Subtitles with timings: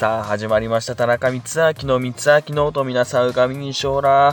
[0.00, 0.96] さあ、始まりました。
[0.96, 4.32] 田中光明の光明の音、皆さん、うがみにしょうら。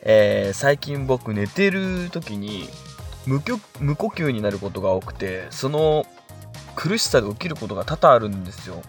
[0.00, 2.66] えー、最近僕寝てる時に
[3.26, 3.42] 無
[3.78, 6.06] 無呼吸になることが多くて、その
[6.76, 8.80] 苦しさで起きることが多々あるんですよ。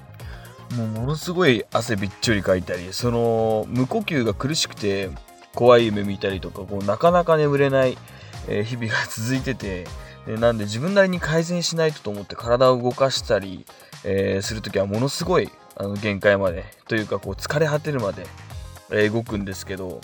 [0.78, 5.09] もうものすごい汗びっちょりかいたり、その無呼吸が苦しくて
[5.53, 7.97] 怖い夢見たりとか、こうなかなか眠れない、
[8.47, 9.87] え、日々が続いてて、
[10.25, 13.65] なんで自分なりに改善しないとと思って体を動かしたり、
[14.05, 18.27] えー、するときはものすごいあの限界までというかこう疲れ果てるまで、
[19.09, 20.01] 動くんですけど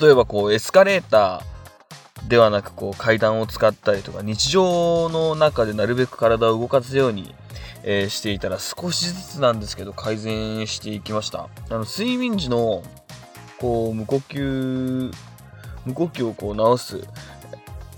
[0.00, 7.34] 例えばこうエスカレーターではなくこう階段を使ったりとか日常の中でなるべく体を動かすように、
[7.84, 11.48] していたら少しずつなんですけど改善していきました。
[11.70, 12.82] あの睡眠時の
[13.58, 15.12] こう無呼吸
[15.84, 17.06] 無呼吸をこう直す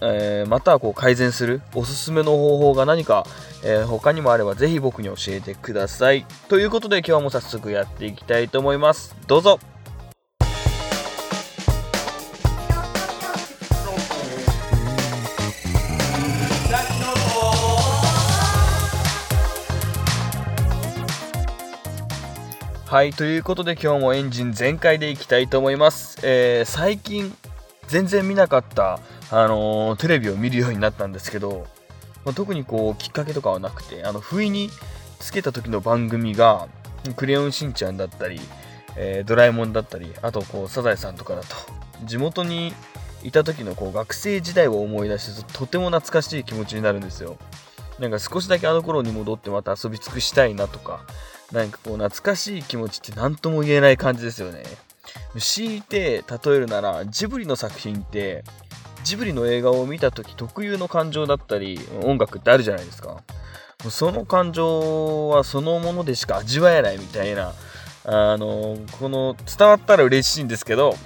[0.00, 3.26] えー、またはこう改善するおすすめの方法が何か、
[3.64, 6.26] えー、他にもあればぜひ僕に教えてください。
[6.48, 9.16] ということで今日も早速やっていきたいと思います。
[9.26, 9.58] どうぞ
[22.86, 26.18] はい、ということで今日もエンジン全開でいきたいと思います。
[26.22, 27.36] えー、最近
[27.88, 29.00] 全然見なかった
[29.30, 31.66] あのー、テレビを見るようになったんですけど、
[32.24, 34.70] まあ、特にこうきっかけとかはなくてあの不意に
[35.18, 36.68] つけた時の番組が
[37.16, 38.40] 「クレヨンしんちゃん」だったり、
[38.96, 41.48] えー、ドラえもんだったりあとこうサザエさんとかだと
[42.04, 42.72] 地元に
[43.22, 47.36] いた時のこう学生時代を思い出してとても懐かしい気持ちになるんですよ。
[47.98, 51.00] なんか少しだけあの頃に戻ってまた遊び尽くしたいなとか
[51.50, 54.62] 何かこう懐かしい気持ちって何とも言えない感じですよね。
[55.38, 55.82] 強い。
[55.82, 58.44] て例えるならジブリの作品って
[59.04, 62.84] ジブリの映画を見た時特有の感情だったり音楽ってあるじゃない。
[62.84, 63.22] ですか
[63.88, 66.98] その感情はそのものでしか味わえない。
[66.98, 67.34] みたい。
[67.34, 67.52] な
[68.04, 70.44] あのこの伝わったら嬉しい。
[70.44, 70.96] んですけど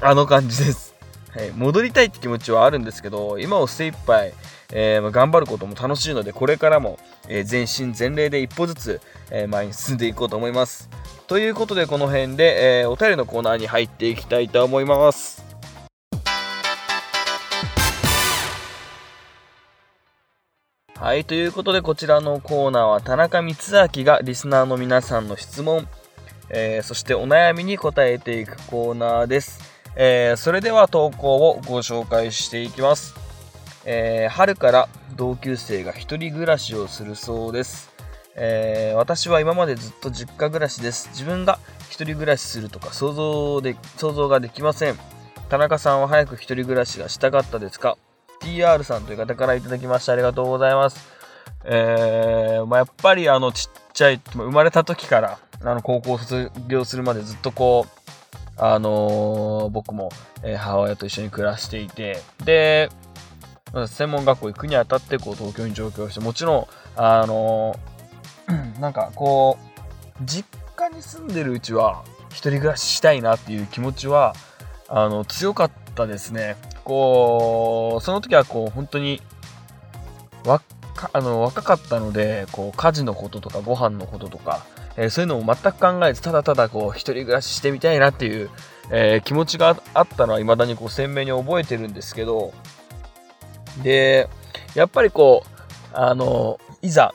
[0.00, 0.94] あの感じです、
[1.30, 2.06] はい、戻りたい。
[2.06, 4.34] って気持ちはあるんですけど今を精一杯
[4.74, 6.14] えー、頑張ることも楽しい。
[6.14, 6.98] のでこれからも、
[7.28, 9.00] えー、全身全霊で一歩ずつ、
[9.30, 10.14] えー、前に進んでい。
[10.14, 10.52] こうと思い。
[10.52, 10.88] ます
[11.32, 15.42] ということでこの辺で、えお便りのコーナーに入っていきたいと思います
[20.94, 25.88] はい、ということでこちらのコーナーは田中光明がリスナーの皆さんの質問、
[26.50, 29.58] えー、そしてお悩みに答えていくコーナーです。
[29.96, 33.14] えー、それでは投稿をご紹介していきます。
[33.86, 37.91] えー、春から同級生が一人暮らしをするそうです。
[38.36, 41.08] え私は今までずっと実家暮らしです。
[41.10, 41.58] 自分が
[41.90, 44.96] 一人暮らしするとか想像で想像ができません。
[45.48, 47.98] 田中さんは早く一人暮らしがしたかったですか
[48.40, 51.22] ？TR さんという方からいただきましてありがとうございます。
[51.64, 58.02] えー、まあ、やっぱりあのちっちゃい、生まれた時からあの高校卒業するまでずっとこう、
[58.56, 60.10] あのー、僕も、
[60.42, 62.90] えー、母親と一緒に暮らしていて、で、
[63.86, 66.66] 専門学校行くにあたってこう東京に上京して、もちろん、
[66.96, 67.91] あのー、
[68.80, 74.34] なんかこう、実家に住んでるうちは一人暮らししたいなっていう気持ちは、
[74.88, 76.56] あの、強かったですね。
[76.84, 79.20] こう、その時はこう、本当に、
[80.44, 80.64] 若
[81.12, 84.64] あの若かったので、こう、家事のこととかご飯のこととか、
[84.96, 88.50] えー、そういうのも全く考えず、ただただこう、一人暮らししてみたいなっていう、
[88.90, 92.52] えー、気持ちがあったのは未だにこう、鮮明に覚えてるんですけど、
[93.82, 94.28] で、
[94.74, 97.14] やっぱりこう、あの、いざ、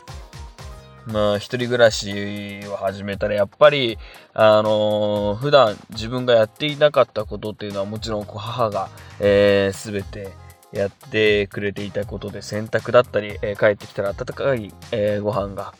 [1.07, 3.97] まあ、一人暮らしを始めたら、やっぱり、
[4.33, 10.33] あのー、普段自分がやっていなかったことっていうのはもちろん母が、えー、全て
[10.73, 15.73] やってくれていたことで洗濯だったり、えー、帰ってきたら温かい、えー、ご飯が、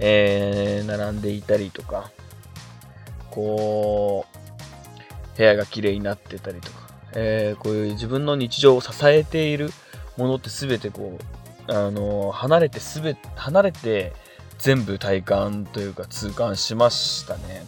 [0.00, 2.10] えー、並んでいたりとか、
[3.30, 4.26] こ
[5.34, 9.70] う、部屋が綺麗になってたりとか、え、こういう自分の日常を支えている
[10.16, 11.16] ものって全てこ
[11.68, 14.12] う、あの、離れてすべ、離れて、
[14.58, 17.66] 全部体感というか痛感しましたね。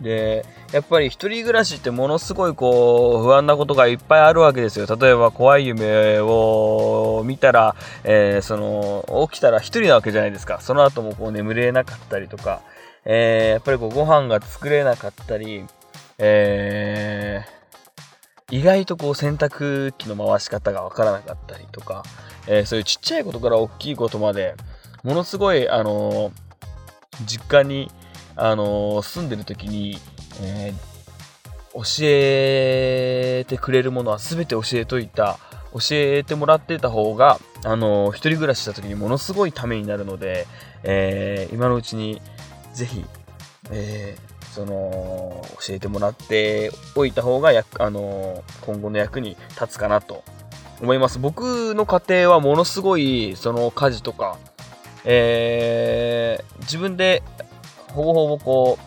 [0.00, 4.86] で、やっぱり一人暮らしってものすごいこう不安なことがいっぱいあるわけですよ。
[4.86, 7.74] 例えば怖い夢を見たら、
[8.04, 10.60] えー、その起きたら一人なわけじゃないですか。
[10.60, 12.60] その後もこう眠れなかったりとか、
[13.04, 15.64] えー、やっぱりこうご飯が作れなかったり、
[16.18, 22.04] えー、意外とこう洗濯機の回し方がわからなかったりとか、
[22.46, 24.54] えー、そういうちっちゃいことから大きいことまで、
[25.02, 26.32] ものすごい、あの、
[27.26, 27.90] 実家に、
[28.36, 29.98] あの、住んでる時に、
[30.42, 30.88] えー、
[31.74, 35.38] 教えてくれるものは全て教えといた、
[35.72, 40.46] 教えてもらってた方が、あの一人暮らしした時にものすごいためになるので、
[40.84, 42.22] え今のうちに
[42.72, 43.04] ぜひ、
[43.70, 50.24] えー、その、教えてもらっておいた方がや、あの今後の役に立つかなと
[50.80, 51.18] 思います。
[51.18, 54.38] 僕の家庭はものすごい、その家事とか、
[55.04, 57.22] えー、自分で
[57.92, 58.78] ほぼほぼこ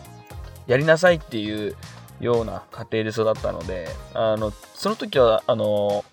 [0.68, 1.76] う、やりなさいっていう
[2.20, 6.04] ような家庭で育ったので、あの、その時は、あの、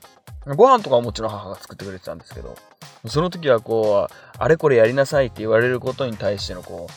[0.56, 2.56] ご飯とかはもちろん母が作ってくれてたんですけど、
[3.08, 6.88] その時はこう、あれこれやりなさいって言われることに対してのこ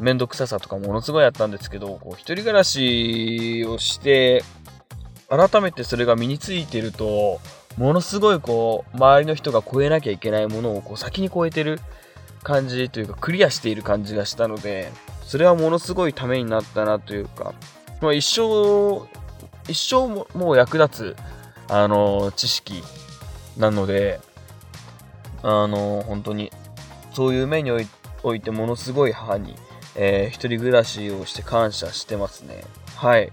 [0.00, 4.44] う、めんどくささとかものすごいあったんですけど、こう、一人暮らしをして、
[5.28, 7.40] 改めてそれが身についてると、
[7.78, 11.80] ものすごいこう、周りの人が超えなきゃいけないものをこう先に超えてる
[12.42, 14.90] 感じというか、クリアしている感じがしたので、
[15.24, 17.54] それはものすごいためになったなというか、
[18.00, 19.06] まあ、一生、
[19.68, 21.16] 一生ももう役立つ、
[21.68, 22.82] あの、知識
[23.56, 24.20] なので、
[25.42, 26.52] あの、本当に、
[27.12, 27.70] そういう面に
[28.22, 29.54] おいてものすごい母に、
[29.94, 32.64] えー、一人暮らしをして感謝してますね。
[32.96, 33.32] はい。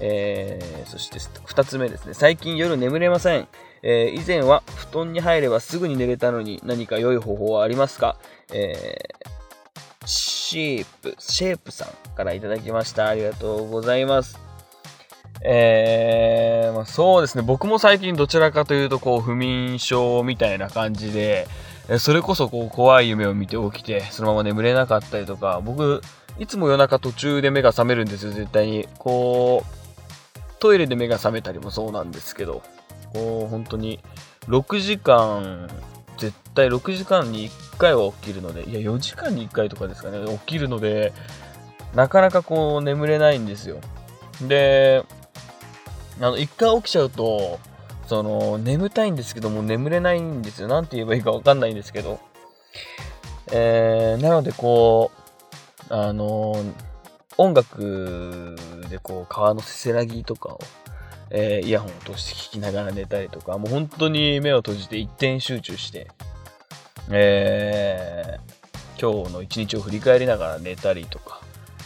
[0.00, 2.14] えー、そして2つ目ですね。
[2.14, 3.48] 最近夜眠れません。
[3.82, 8.16] えー、以前は布団に入ればすぐに寝れたのに何か良い方法はありますか？
[8.52, 13.08] えー、シープ、シェープさんからいただきました。
[13.08, 14.38] ありがとうございます。
[15.44, 17.42] えー、まあ、そうですね。
[17.42, 21.48] 僕も最近どちらかというと、こう、不眠症みたいな感じで、
[21.98, 26.00] それこそこう怖い夢を見て起きて、そのまま眠れなかったりとか、僕、
[26.38, 28.86] いつも夜中途中で目が覚めるんですよ、絶対に。
[28.98, 32.62] こう、トイレで目が覚めたりもそうなんですけど、
[33.12, 34.00] こう、本当に、
[34.48, 35.68] 6時間、
[36.18, 41.12] 絶対6時間に1回は起きるので、いや、4時間に1回とかですかね、起きるので、
[41.94, 43.78] なかなかこう、眠れないんですよ。
[44.40, 45.04] で、
[46.20, 47.58] あの、一回起きちゃうと、
[48.06, 50.68] その、眠たいんですけども、眠れないんですよ。
[50.68, 52.20] なんて言えばいいかわかんないんですけど。
[53.50, 55.22] えー、なので、こう、
[55.94, 56.56] あの
[57.36, 58.56] 音楽
[58.88, 60.60] でこう、川のせせらぎとかを、
[61.34, 66.08] えー、イヤホンを通して聞きながら寝たりとか、もう本当に目を閉じて一点集中して、
[67.10, 71.40] えー、今日の一日を振り返りながら寝たりとか、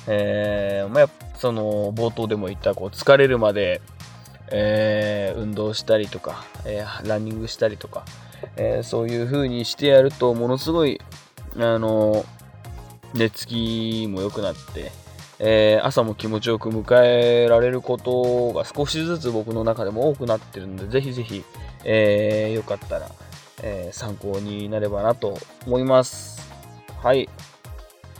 [0.08, 3.80] えー、まあ、その、冒頭でも言った、こう、疲れるまで、
[4.50, 8.04] えー、運動したりとか、えー、ランニングしたりとか、
[8.56, 11.00] え、そういう風にしてやると、ものすごい、
[11.58, 12.26] あの
[13.14, 14.92] 寝つきも良くなって、
[15.38, 21.44] え朝も気持ちよく迎えられることが少しずつ僕の中でも多くなってるので、ぜひぜひ、
[21.84, 23.10] えよかったら、
[23.62, 26.40] え参考になればなと思います。
[27.02, 27.28] はい。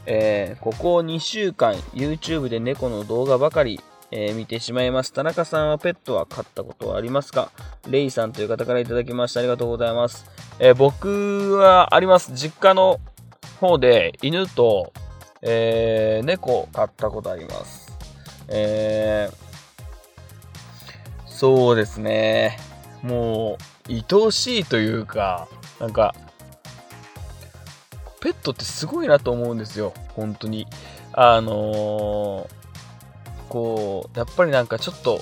[0.06, 3.80] えここ2週間、YouTube で猫の動画ばかり
[4.10, 5.12] えー、見てしまいます。
[5.12, 7.50] 田中さんはペットは飼ったことはありますか？
[7.88, 9.40] レイさんという方からいただきました。
[9.40, 10.26] ありがとうございます。
[10.58, 12.32] えー、僕はあります。
[12.34, 13.00] 実家の
[13.60, 14.92] 方で犬と、
[15.42, 17.96] えー、猫飼ったことあります。
[18.48, 19.30] え
[21.26, 22.58] そうですね。
[23.02, 25.48] もう、愛おしいというか、
[25.78, 26.14] なんか、
[28.20, 29.92] ペットってすごいなと思うんですよ。
[30.14, 30.66] 本当に。
[31.12, 32.56] あのー
[33.48, 35.20] こう、やっぱりなんかちょっと、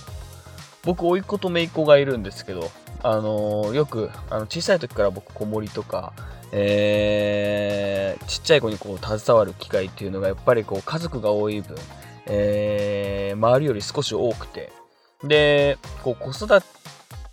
[0.85, 2.71] 僕、甥っ子と姪っ子がいるんですけど、
[3.03, 6.13] あのー、よく、あの小さい時から僕、子守とか、
[6.53, 11.77] えー、ちっちゃい子にこう携わる機会っていうのがやっぱりこう家族が多い分、
[12.27, 14.73] えー、周りより少し多くて。
[15.25, 16.67] でこう子育て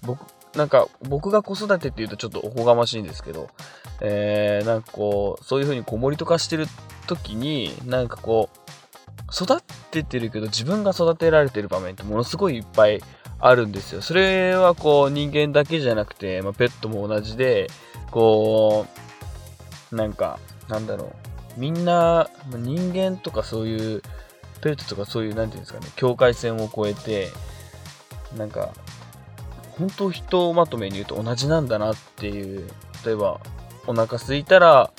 [0.02, 0.26] 僕
[0.56, 3.50] なんか僕が子育てっていうとちょっとおこがましいんですけど、
[4.02, 6.68] えー、なんかこうそういう風に子守とかしてる
[7.08, 8.72] 時になんかこう
[9.34, 9.62] 育
[9.92, 13.02] ててるけど自分が育てられてる場面ってものすごいいっぱい
[13.40, 14.02] あるんですよ。
[14.02, 17.68] それはこう人間だけじゃなくて、まあ、ペットも同じで、
[18.12, 18.86] こ
[19.92, 21.14] う、なんか、なんだろ
[21.58, 21.60] う。
[21.60, 24.02] みんな、人間とかそういう、
[24.62, 27.30] ペットとかそういう、なんていうんですかね、境界線を越えて、
[28.38, 28.70] なんか、
[29.78, 32.70] 本当人をまとめに言うと同じなんだなっていう、
[33.04, 33.40] 例えば、
[33.88, 34.92] お腹すいたら、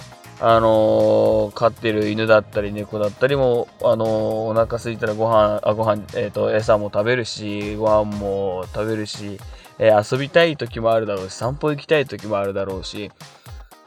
[0.44, 9.38] あのー、飼ってる犬だったり猫だったりも、あのー、お腹空いたらご飯、あ、ご飯、えっ、ー、と、餌も食べるし、ご飯も食べるし、
[9.78, 13.12] え遊びたい時もあるだろうし、散歩行きたい時もあるだろうし、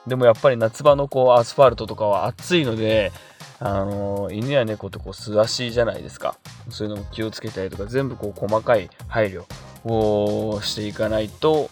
[0.07, 3.11] でもやっぱり夏場のこう、アスファルトとかは暑いので、
[3.59, 6.37] あの犬や猫ってこう、素足じゃないですか。
[6.69, 9.43] そういうのも気をつけたりとか、全部こう、細かい配慮
[9.83, 11.69] をしていかないと、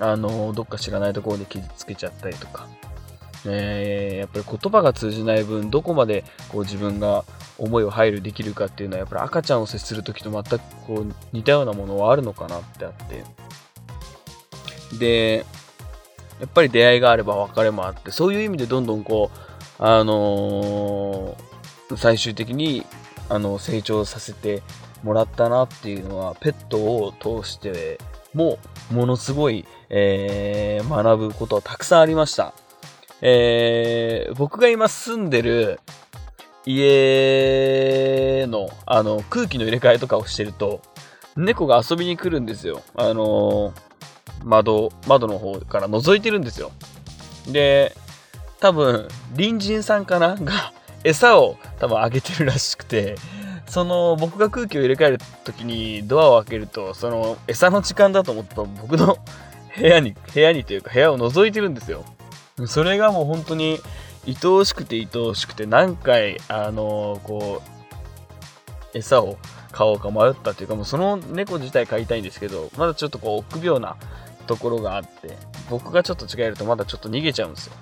[0.00, 2.66] あのどっか知らないところで傷つけちゃったりとか、
[3.46, 7.24] えー、やっぱり言葉が通じない分、どこまでこう自分が
[7.58, 13.24] 思いを配慮できるかっていうのは、やっぱり赤ちゃんを接するときと全くこう似たようなものはあるのかなってあって。
[14.98, 15.44] で、
[16.40, 22.84] やっぱり出会いがあれば別れもあって、そういう意味でどんどんこう、あのー、最終的に
[23.28, 24.62] あの成長させて
[25.02, 27.98] もらったなっていうのはペットを通して
[28.34, 28.58] も
[28.90, 32.54] ものすごい、えー、学ぶことはたくさんありました。
[33.20, 35.80] えー、僕が今住んでる
[36.66, 40.82] 家のあの空気の入れ替えとかをしてると
[41.38, 42.82] 猫が遊びに来るんですよ。
[42.96, 43.72] あの、
[44.44, 46.72] 窓、窓の方から覗いてるんですよ。
[47.46, 47.94] で、
[48.58, 50.34] 多分、隣人さんかな？
[50.42, 50.72] が
[51.04, 53.14] 餌を多分あげてるらしくて、
[53.66, 59.18] その僕が空気を入れ替える時にドアを開けると、その餌の時間だと思った僕の
[59.76, 62.04] 部屋に、部屋にというか部屋を覗いてるんですよ。
[62.66, 63.78] それがもう本当に
[64.26, 67.62] 愛おしくて愛おしくて何回、あのこ
[68.94, 69.38] う、餌を
[69.72, 73.96] 買おうか迷ったというか、もうその猫自体飼いたいんですけど、まだちょっとこう臆病な
[74.46, 75.36] ところがあって、
[75.70, 77.74] 僕がちょっと違えるとまだちょっと逃げちゃうんですよ。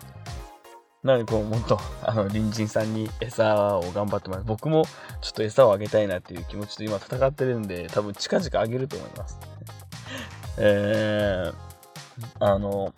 [1.02, 4.44] なので、こう、もっと、あの、隣人さんに餌を頑張ってます。
[4.44, 4.84] 僕も
[5.20, 9.38] ちょっと餌をあげたいなっていう気持ちと今戦ってるんで、多分近々あげると思います。
[10.58, 12.92] えー、あの、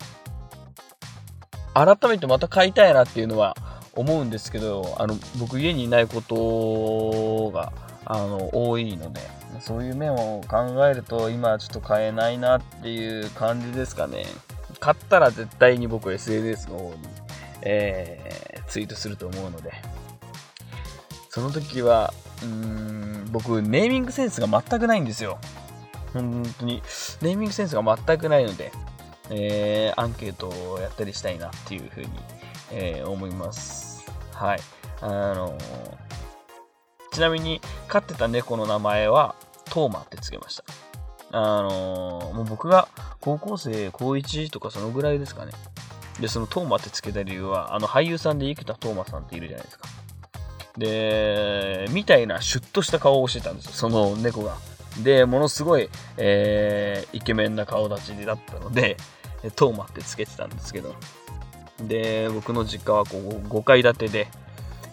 [1.85, 3.55] 改めてまた買いたいなっていうのは
[3.93, 7.71] 思うんですけど、あの、僕家にいないことが、
[8.05, 9.21] あの、多いので、
[9.61, 14.25] そういう面を考えると、今はちょっと買えないなっていう感じですかね。
[14.81, 16.95] 買ったら絶対に僕 SNS の方に、
[17.61, 19.71] えー、ツイートすると思うので、
[21.29, 25.39] その時は、うーん、僕、ネーミングセンスが全くないんですよ。
[26.13, 26.81] 本当に、
[27.21, 28.71] ネーミングセンスが全くないので、
[29.29, 32.09] えー、アンケートをやったりしたいなっていうふうに、
[32.71, 34.05] えー、思います。
[34.33, 34.59] はい。
[35.01, 36.09] あのー
[37.11, 40.63] ちなみに、飼ってた猫の名前は、トーマってつけました。
[41.31, 42.87] あの、もう僕が
[43.19, 45.51] 高校生、高1とかそのぐらいですかね。
[46.19, 49.87] で、そのトーマってつけた理由は、あの俳優さんで生田斗真さんっているじゃないですか。
[50.77, 54.55] で、みたいなシュッとした顔をしてたんですよ、その猫が。
[55.03, 58.97] で、ものすごい、えー、イケメンな顔立ちだったので、
[59.55, 60.95] トーマってつけてたんですけど。
[61.81, 64.27] で、僕の実家はこう5階建てで、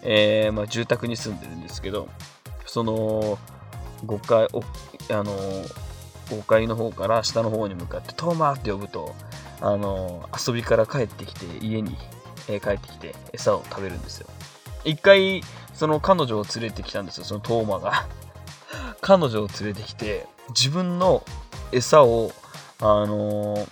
[0.03, 2.07] えー、まあ、住宅に住んでるんですけど、
[2.65, 3.37] その
[4.05, 4.47] 5階、
[5.15, 5.33] あの
[6.27, 9.15] 5階の方から下の方に向かってトーマって呼ぶと、
[9.61, 11.97] あの遊びから帰ってきて家に、
[12.47, 14.27] え、帰ってきて餌を食べるんですよ。
[14.85, 15.41] 一回、
[15.73, 18.07] その彼女を連れてきたんですよ、そのトーマが。
[19.01, 21.23] 彼女を連れてきて、自分の
[21.71, 22.31] 餌を、
[22.79, 23.69] あのー、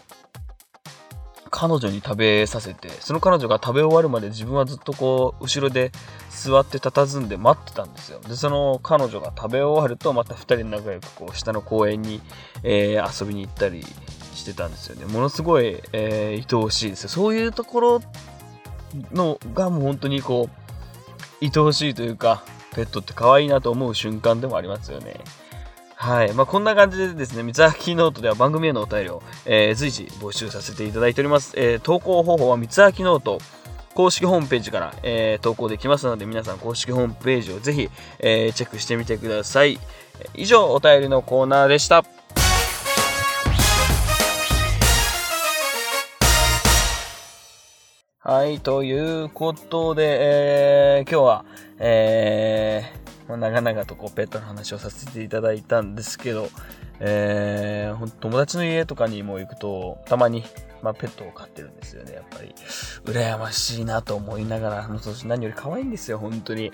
[1.55, 5.93] 彼女に食べさせて、その彼女が食べ終わるまで自分はずっとこう、後ろで
[6.29, 8.19] 座って佇んで待ってたんですよ。
[8.19, 12.19] で、その彼女が食べ終わると、また2人仲良くこう、下の公園に、
[12.63, 13.85] えー、遊びに行ったり
[14.33, 15.05] してたんですよね。
[15.05, 17.09] ものすごい、えー、愛おしいですよ。
[17.09, 18.01] そういうところ
[19.13, 20.49] のがもう本当にこ
[21.41, 22.43] う、愛おしいというか、
[22.75, 25.21] ペットって可愛いなと思う瞬間でもありますよね。
[26.05, 26.33] はい。
[26.33, 31.55] まあ、こんな感じでですね、三つ秋ノートでは番組へのお便りを、えー、随時募集させていただいております。
[31.57, 33.39] えー、投稿方法は光秋ノート
[33.95, 39.79] 公式ホームページから、えー、投稿できますので、皆さん公式ホームページをぜひ、えー、チェックしてみてください。
[40.35, 42.05] 以上、お便りのコーナーでした。
[48.27, 50.17] はい、ということで、
[50.99, 51.45] えー、今日は、
[51.77, 52.74] えー、
[53.37, 56.49] 長々とこうペットの話をさせていただいたんですけど、
[56.99, 60.43] えー、友達の家とかにも行くと、たまに
[60.85, 62.53] まあ、ペットを飼ってるんですよね、やっぱり。
[63.05, 64.89] 羨ましいなと思いながら、
[65.25, 66.71] 何より可愛いんですよ、本当に。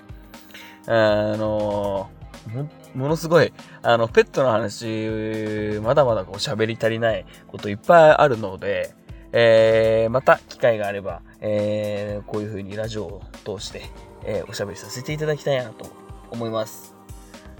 [0.86, 2.10] あの
[2.52, 8.94] も、ものすごい、あの、ペットの話、まだまだこう喋り足りないこといっぱいあるので、
[9.32, 13.82] えー、また機会があれば、えー、こういう風にラジオを通して、
[14.24, 15.86] えー、おしゃべりさせていただきたいなと
[16.32, 16.94] 思います。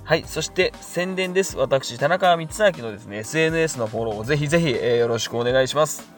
[0.04, 0.24] はい。
[0.26, 1.56] そして宣伝です。
[1.56, 6.10] 私、田中光明のですね、SNS のフォローをぜひぜひ、えー、よろしくお願いします。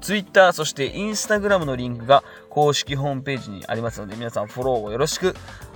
[0.00, 5.34] Twitter、そして Instagram のリンクが公式ホームページにありますので、皆さんフォローをよろしく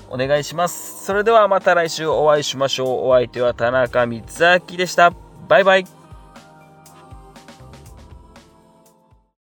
[0.08, 1.04] お願いします。
[1.04, 3.08] それではまた来週お会いしましょう。
[3.08, 4.22] お相手は田中光
[4.70, 5.12] 明でした。
[5.48, 6.03] バイバイ。